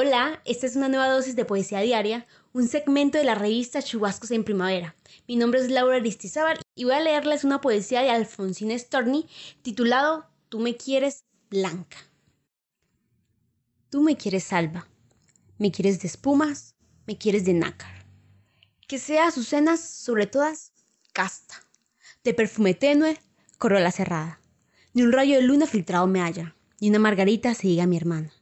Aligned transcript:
Hola, 0.00 0.40
esta 0.44 0.64
es 0.64 0.76
una 0.76 0.88
nueva 0.88 1.08
dosis 1.08 1.34
de 1.34 1.44
poesía 1.44 1.80
diaria, 1.80 2.24
un 2.52 2.68
segmento 2.68 3.18
de 3.18 3.24
la 3.24 3.34
revista 3.34 3.82
Chubascos 3.82 4.30
en 4.30 4.44
Primavera. 4.44 4.94
Mi 5.26 5.34
nombre 5.34 5.58
es 5.58 5.72
Laura 5.72 5.96
Aristizábal 5.96 6.60
y 6.76 6.84
voy 6.84 6.92
a 6.94 7.00
leerles 7.00 7.42
una 7.42 7.60
poesía 7.60 8.02
de 8.02 8.10
Alfonsín 8.10 8.70
Storni 8.78 9.26
titulado 9.62 10.30
Tú 10.48 10.60
me 10.60 10.76
quieres 10.76 11.24
blanca. 11.50 11.96
Tú 13.90 14.00
me 14.00 14.16
quieres 14.16 14.44
salva, 14.44 14.86
me 15.58 15.72
quieres 15.72 16.00
de 16.00 16.06
espumas, 16.06 16.76
me 17.04 17.18
quieres 17.18 17.44
de 17.44 17.54
nácar. 17.54 18.06
Que 18.86 19.00
sea 19.00 19.26
azucenas, 19.26 19.80
sobre 19.80 20.28
todas, 20.28 20.70
casta. 21.12 21.56
De 22.22 22.34
perfume 22.34 22.74
tenue, 22.74 23.18
corola 23.58 23.90
cerrada. 23.90 24.40
Ni 24.92 25.02
un 25.02 25.10
rayo 25.10 25.34
de 25.34 25.42
luna 25.42 25.66
filtrado 25.66 26.06
me 26.06 26.20
halla, 26.20 26.54
ni 26.78 26.88
una 26.88 27.00
margarita 27.00 27.52
se 27.52 27.66
diga 27.66 27.88
mi 27.88 27.96
hermana. 27.96 28.32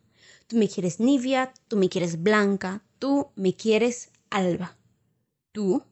Tú 0.48 0.56
me 0.56 0.68
quieres 0.68 1.00
nivia, 1.00 1.52
tú 1.66 1.76
me 1.76 1.88
quieres 1.88 2.22
blanca, 2.22 2.82
tú 3.00 3.32
me 3.34 3.54
quieres 3.54 4.10
alba. 4.30 4.76
Tú, 5.50 5.82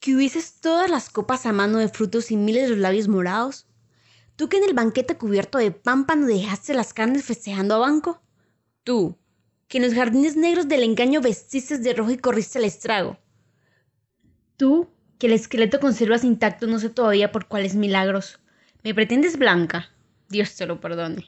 que 0.00 0.14
hubieses 0.14 0.60
todas 0.60 0.90
las 0.90 1.10
copas 1.10 1.44
a 1.44 1.52
mano 1.52 1.78
de 1.78 1.88
frutos 1.88 2.30
y 2.30 2.36
miles 2.36 2.64
de 2.64 2.70
los 2.70 2.78
labios 2.78 3.08
morados. 3.08 3.66
Tú 4.36 4.48
que 4.48 4.56
en 4.56 4.64
el 4.64 4.72
banquete 4.72 5.16
cubierto 5.16 5.58
de 5.58 5.70
pámpano 5.70 6.26
dejaste 6.26 6.72
las 6.72 6.94
carnes 6.94 7.24
festejando 7.24 7.74
a 7.74 7.78
banco. 7.78 8.22
Tú, 8.84 9.18
que 9.68 9.78
en 9.78 9.84
los 9.84 9.94
jardines 9.94 10.36
negros 10.36 10.66
del 10.66 10.82
engaño 10.82 11.20
vestiste 11.20 11.76
de 11.76 11.92
rojo 11.92 12.10
y 12.10 12.16
corriste 12.16 12.58
al 12.58 12.64
estrago. 12.64 13.18
Tú, 14.56 14.88
que 15.18 15.26
el 15.26 15.34
esqueleto 15.34 15.78
conservas 15.78 16.24
intacto 16.24 16.66
no 16.66 16.78
sé 16.78 16.88
todavía 16.88 17.32
por 17.32 17.48
cuáles 17.48 17.74
milagros. 17.74 18.40
¿Me 18.82 18.94
pretendes 18.94 19.38
blanca? 19.38 19.90
Dios 20.28 20.54
te 20.54 20.66
lo 20.66 20.80
perdone. 20.80 21.26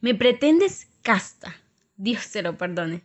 ¿Me 0.00 0.14
pretendes 0.14 0.88
casta? 1.02 1.54
Dios 2.00 2.30
te 2.30 2.42
lo 2.42 2.56
perdone. 2.56 3.02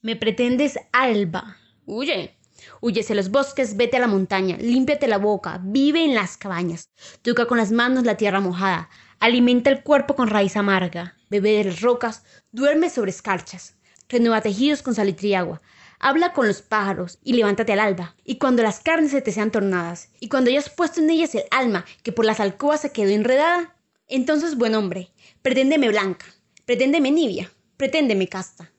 Me 0.00 0.14
pretendes 0.14 0.78
alba. 0.92 1.56
Huye. 1.86 2.38
Huyese 2.80 3.14
a 3.14 3.16
los 3.16 3.32
bosques, 3.32 3.76
vete 3.76 3.96
a 3.96 4.00
la 4.00 4.06
montaña, 4.06 4.56
límpiate 4.58 5.08
la 5.08 5.18
boca, 5.18 5.60
vive 5.60 6.04
en 6.04 6.14
las 6.14 6.36
cabañas, 6.36 6.92
toca 7.22 7.46
con 7.46 7.58
las 7.58 7.72
manos 7.72 8.04
la 8.04 8.16
tierra 8.16 8.38
mojada, 8.38 8.88
alimenta 9.18 9.70
el 9.70 9.82
cuerpo 9.82 10.14
con 10.14 10.28
raíz 10.28 10.56
amarga, 10.56 11.16
bebe 11.28 11.50
de 11.50 11.64
las 11.64 11.80
rocas, 11.80 12.22
duerme 12.52 12.90
sobre 12.90 13.10
escarchas, 13.10 13.74
renueva 14.08 14.40
tejidos 14.40 14.82
con 14.82 14.94
salitre 14.94 15.26
y 15.26 15.34
agua, 15.34 15.60
habla 15.98 16.32
con 16.32 16.46
los 16.46 16.62
pájaros 16.62 17.18
y 17.24 17.32
levántate 17.32 17.72
al 17.72 17.80
alba. 17.80 18.14
Y 18.22 18.38
cuando 18.38 18.62
las 18.62 18.78
carnes 18.78 19.10
se 19.10 19.22
te 19.22 19.32
sean 19.32 19.50
tornadas, 19.50 20.10
y 20.20 20.28
cuando 20.28 20.50
hayas 20.50 20.70
puesto 20.70 21.00
en 21.00 21.10
ellas 21.10 21.34
el 21.34 21.42
alma 21.50 21.84
que 22.04 22.12
por 22.12 22.24
las 22.24 22.38
alcobas 22.38 22.82
se 22.82 22.92
quedó 22.92 23.10
enredada, 23.10 23.74
entonces, 24.06 24.56
buen 24.56 24.76
hombre, 24.76 25.10
preténdeme 25.42 25.88
blanca, 25.88 26.26
preténdeme 26.64 27.10
nibia, 27.10 27.50
Preténdeme 27.82 28.28
casta. 28.28 28.71